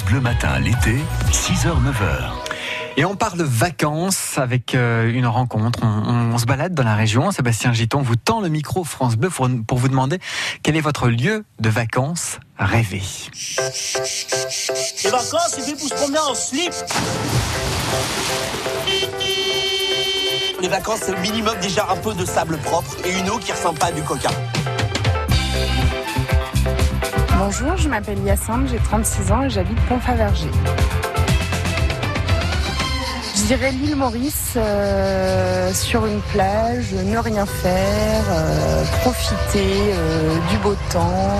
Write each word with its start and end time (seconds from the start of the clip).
France 0.00 0.12
Bleu 0.12 0.20
Matin 0.20 0.58
l'été, 0.60 0.96
6h, 1.30 1.66
9h. 1.66 2.30
Et 2.96 3.04
on 3.04 3.16
parle 3.16 3.42
vacances 3.42 4.38
avec 4.38 4.74
euh, 4.74 5.12
une 5.12 5.26
rencontre. 5.26 5.80
On, 5.82 6.32
on 6.32 6.38
se 6.38 6.46
balade 6.46 6.72
dans 6.72 6.84
la 6.84 6.94
région. 6.94 7.30
Sébastien 7.32 7.74
Giton 7.74 8.00
vous 8.00 8.16
tend 8.16 8.40
le 8.40 8.48
micro 8.48 8.82
France 8.84 9.16
Bleu 9.16 9.28
pour, 9.28 9.48
pour 9.66 9.76
vous 9.76 9.88
demander 9.88 10.18
quel 10.62 10.76
est 10.76 10.80
votre 10.80 11.08
lieu 11.08 11.44
de 11.58 11.68
vacances 11.68 12.38
rêvé. 12.58 13.02
Les 15.04 15.10
vacances, 15.10 15.54
c'est 15.54 15.62
fait 15.62 15.72
pour 15.72 15.88
se 15.88 15.94
promener 15.94 16.18
en 16.18 16.34
slip. 16.34 16.72
Les 20.62 20.68
vacances, 20.68 21.00
c'est 21.02 21.12
le 21.12 21.20
minimum 21.20 21.56
déjà 21.60 21.88
un 21.90 21.96
peu 21.96 22.14
de 22.14 22.24
sable 22.24 22.56
propre 22.58 22.96
et 23.04 23.18
une 23.18 23.28
eau 23.28 23.38
qui 23.38 23.52
ressemble 23.52 23.78
pas 23.78 23.86
à 23.86 23.92
du 23.92 24.02
coca. 24.02 24.30
Bonjour, 27.42 27.74
je 27.78 27.88
m'appelle 27.88 28.18
Yacine, 28.18 28.68
j'ai 28.70 28.76
36 28.76 29.32
ans 29.32 29.42
et 29.44 29.48
j'habite 29.48 29.80
Pont-Faverger. 29.88 30.50
Je 33.34 33.42
dirais 33.46 33.72
l'île 33.72 33.96
Maurice 33.96 34.52
euh, 34.56 35.72
sur 35.72 36.04
une 36.04 36.20
plage, 36.32 36.92
ne 36.92 37.16
rien 37.16 37.46
faire, 37.46 38.24
euh, 38.28 38.84
profiter 39.00 39.72
euh, 39.94 40.34
du 40.50 40.58
beau 40.58 40.74
temps, 40.92 41.30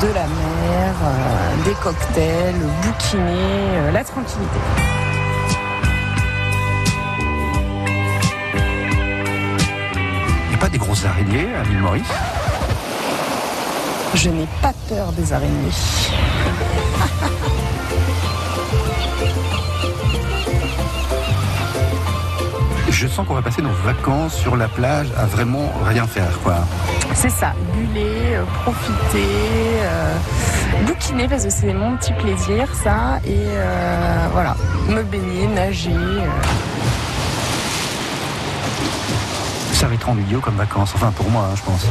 de 0.00 0.06
la 0.06 0.26
mer, 0.26 0.94
des 1.66 1.74
cocktails, 1.74 2.54
bouquiner, 2.82 3.92
la 3.92 4.02
tranquillité. 4.02 4.60
Il 10.44 10.48
n'y 10.48 10.54
a 10.54 10.58
pas 10.58 10.70
des 10.70 10.78
grosses 10.78 11.04
araignées 11.04 11.54
à 11.54 11.64
l'île 11.64 11.80
Maurice? 11.80 12.49
Je 14.14 14.28
n'ai 14.28 14.46
pas 14.60 14.72
peur 14.88 15.12
des 15.12 15.32
araignées. 15.32 15.70
Je 22.90 23.06
sens 23.06 23.26
qu'on 23.26 23.34
va 23.34 23.42
passer 23.42 23.62
nos 23.62 23.72
vacances 23.84 24.34
sur 24.34 24.56
la 24.56 24.68
plage 24.68 25.06
à 25.16 25.24
vraiment 25.24 25.72
rien 25.86 26.06
faire, 26.06 26.38
quoi. 26.42 26.56
C'est 27.14 27.30
ça, 27.30 27.54
buller, 27.72 28.34
euh, 28.34 28.44
profiter, 28.64 29.26
euh, 29.84 30.16
bouquiner 30.86 31.28
parce 31.28 31.44
que 31.44 31.50
c'est 31.50 31.72
mon 31.72 31.96
petit 31.96 32.12
plaisir 32.12 32.68
ça 32.82 33.20
et 33.24 33.30
euh, 33.36 34.26
voilà, 34.32 34.56
me 34.88 35.02
baigner, 35.02 35.46
nager. 35.46 35.94
Ça 39.72 39.86
va 39.86 39.94
être 39.94 40.08
ennuyeux 40.08 40.40
comme 40.40 40.56
vacances, 40.56 40.92
enfin 40.94 41.12
pour 41.12 41.30
moi, 41.30 41.48
hein, 41.50 41.54
je 41.56 41.62
pense. 41.62 41.86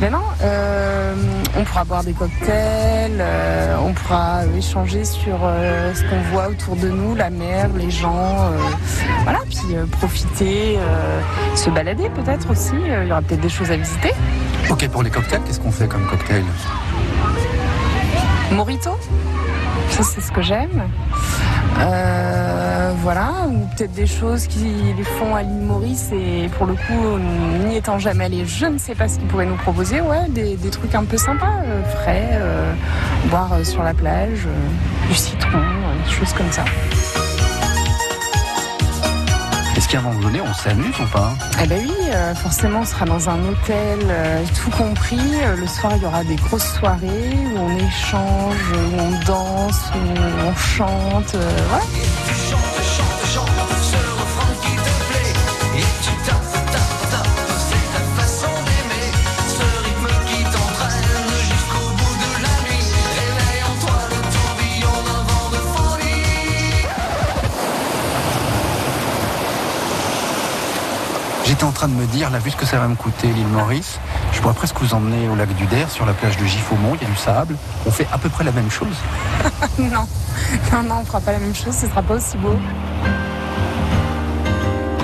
Mais 0.00 0.08
non, 0.10 0.22
euh, 0.42 1.14
on 1.58 1.64
pourra 1.64 1.84
boire 1.84 2.04
des 2.04 2.12
cocktails, 2.12 3.18
euh, 3.18 3.76
on 3.84 3.92
pourra 3.92 4.40
échanger 4.56 5.04
sur 5.04 5.38
euh, 5.42 5.92
ce 5.94 6.02
qu'on 6.04 6.20
voit 6.32 6.48
autour 6.48 6.76
de 6.76 6.88
nous, 6.88 7.14
la 7.14 7.28
mer, 7.30 7.68
les 7.76 7.90
gens, 7.90 8.50
voilà, 9.24 9.40
puis 9.48 9.76
profiter, 9.92 10.78
se 11.54 11.68
balader 11.70 12.08
peut-être 12.10 12.50
aussi. 12.50 12.74
Il 13.02 13.08
y 13.08 13.12
aura 13.12 13.22
peut-être 13.22 13.40
des 13.40 13.48
choses 13.48 13.70
à 13.70 13.76
visiter. 13.76 14.12
Ok, 14.70 14.88
pour 14.88 15.02
les 15.02 15.10
cocktails, 15.10 15.42
qu'est-ce 15.46 15.60
qu'on 15.60 15.72
fait 15.72 15.88
comme 15.88 16.06
cocktail? 16.06 16.44
Morito, 18.52 18.98
ça 19.90 20.02
c'est 20.02 20.20
ce 20.20 20.32
que 20.32 20.42
j'aime. 20.42 20.88
Euh, 21.78 22.19
voilà, 23.12 23.48
ou 23.48 23.66
peut-être 23.76 23.92
des 23.92 24.06
choses 24.06 24.46
qui 24.46 24.66
les 24.96 25.02
font 25.02 25.34
à 25.34 25.42
l'île 25.42 25.62
Maurice 25.62 26.12
et 26.12 26.48
pour 26.56 26.64
le 26.64 26.74
coup, 26.74 27.18
n'y 27.66 27.76
étant 27.76 27.98
jamais 27.98 28.26
allé, 28.26 28.44
je 28.46 28.66
ne 28.66 28.78
sais 28.78 28.94
pas 28.94 29.08
ce 29.08 29.18
qu'ils 29.18 29.26
pourraient 29.26 29.46
nous 29.46 29.56
proposer. 29.56 30.00
Ouais, 30.00 30.28
des, 30.28 30.56
trucs 30.70 30.94
un 30.94 31.02
peu 31.02 31.16
sympas, 31.16 31.58
euh, 31.66 31.82
frais, 31.82 32.28
euh, 32.34 32.72
boire 33.24 33.52
euh, 33.54 33.64
sur 33.64 33.82
la 33.82 33.94
plage, 33.94 34.46
du 35.08 35.14
citron, 35.16 35.58
des 36.04 36.12
choses 36.12 36.32
comme 36.34 36.52
ça. 36.52 36.64
Qu'à 39.90 39.98
un 39.98 40.02
moment 40.02 40.20
donné, 40.20 40.40
on 40.40 40.54
s'amuse 40.54 40.94
ou 41.00 41.06
pas? 41.06 41.32
Eh 41.60 41.66
ben 41.66 41.80
oui, 41.82 41.92
euh, 42.12 42.32
forcément, 42.36 42.80
on 42.80 42.84
sera 42.84 43.04
dans 43.06 43.28
un 43.28 43.40
hôtel, 43.44 43.98
euh, 44.04 44.44
tout 44.62 44.70
compris. 44.70 45.18
Euh, 45.42 45.56
le 45.56 45.66
soir, 45.66 45.92
il 45.96 46.02
y 46.02 46.06
aura 46.06 46.22
des 46.22 46.36
grosses 46.36 46.74
soirées 46.78 47.34
où 47.52 47.58
on 47.58 47.76
échange, 47.76 48.72
où 48.72 49.00
on 49.00 49.10
danse, 49.26 49.80
où 49.96 50.46
on 50.46 50.54
chante. 50.54 51.34
euh, 51.34 51.50
voilà. 51.68 51.84
J'étais 71.44 71.64
en 71.64 71.72
train 71.72 71.88
de 71.88 71.94
me 71.94 72.06
dire, 72.06 72.30
là, 72.30 72.38
vu 72.38 72.50
ce 72.50 72.56
que 72.56 72.66
ça 72.66 72.78
va 72.78 72.86
me 72.86 72.94
coûter 72.94 73.26
l'île 73.28 73.46
Maurice, 73.48 73.98
je 74.32 74.40
pourrais 74.40 74.54
presque 74.54 74.78
vous 74.80 74.94
emmener 74.94 75.28
au 75.28 75.34
lac 75.34 75.52
du 75.54 75.66
Der, 75.66 75.90
sur 75.90 76.06
la 76.06 76.12
plage 76.12 76.36
de 76.36 76.44
Giffaumont, 76.44 76.94
il 76.94 77.02
y 77.02 77.06
a 77.06 77.08
du 77.08 77.16
sable. 77.16 77.56
On 77.86 77.90
fait 77.90 78.06
à 78.12 78.18
peu 78.18 78.28
près 78.28 78.44
la 78.44 78.52
même 78.52 78.70
chose. 78.70 78.96
Non, 79.78 80.06
non, 80.72 80.82
non, 80.82 80.94
on 81.00 81.04
fera 81.04 81.20
pas 81.20 81.32
la 81.32 81.38
même 81.38 81.54
chose, 81.54 81.74
ce 81.74 81.86
sera 81.86 82.02
pas 82.02 82.14
aussi 82.14 82.36
beau. 82.36 82.54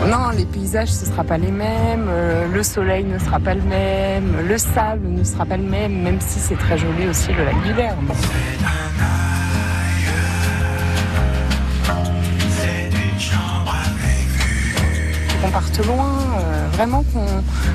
Non, 0.07 0.31
les 0.37 0.45
paysages, 0.45 0.93
ce 0.93 1.07
sera 1.07 1.25
pas 1.25 1.39
les 1.39 1.51
mêmes, 1.51 2.07
euh, 2.09 2.47
le 2.53 2.63
soleil 2.63 3.05
ne 3.05 3.19
sera 3.19 3.41
pas 3.41 3.55
le 3.55 3.63
même, 3.63 4.37
le 4.47 4.59
sable 4.59 5.09
ne 5.09 5.25
sera 5.25 5.45
pas 5.47 5.57
le 5.57 5.65
même, 5.65 6.03
même 6.03 6.21
si 6.21 6.39
c'est 6.39 6.57
très 6.57 6.79
joli 6.79 7.09
aussi 7.09 7.33
le 7.33 7.45
lac 7.45 7.61
du 7.63 7.73
Der. 7.73 7.95
Qu'on 15.47 15.53
parte 15.53 15.87
loin, 15.87 16.19
euh, 16.41 16.69
vraiment 16.73 17.05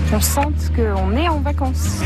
qu'on 0.10 0.20
sente 0.20 0.72
qu'on 0.76 1.16
est 1.16 1.30
en 1.30 1.40
vacances. 1.40 2.02